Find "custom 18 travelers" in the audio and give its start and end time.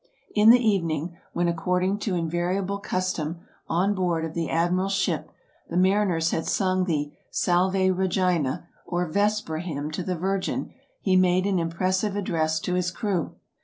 2.79-3.49